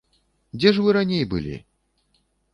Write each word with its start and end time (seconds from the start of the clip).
Дзе 0.61 0.69
ж 0.77 0.85
вы 0.85 0.95
раней 0.97 1.23
былі? 1.35 1.55